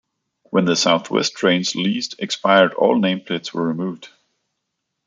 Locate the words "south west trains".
0.75-1.75